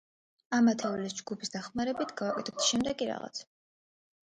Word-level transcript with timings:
ამ 0.59 0.71
ათეულების 0.71 1.15
ჯგუფის 1.19 1.53
დახმარებით 1.57 2.15
გავაკეთოთ 2.23 2.67
შემდეგი 2.71 3.13
რაღაც. 3.13 3.45